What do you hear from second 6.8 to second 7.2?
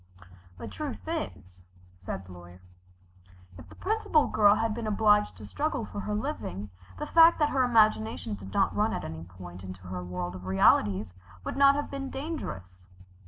the